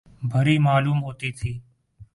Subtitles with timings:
[0.31, 1.51] بھری معلوم ہوتی تھی۔